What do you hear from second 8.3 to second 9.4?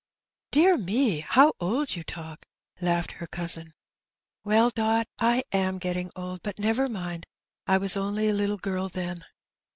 little girl then.